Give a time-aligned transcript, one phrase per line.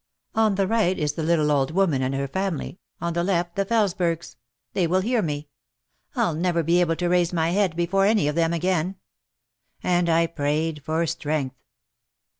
[0.33, 3.63] "On the right is the little old woman and her family, on the left the
[3.65, 4.35] Felesbergs.
[4.73, 5.47] They will hear me.
[6.15, 8.95] I'll never be able to raise my head before any of them again."
[9.83, 11.57] And I prayed for strength.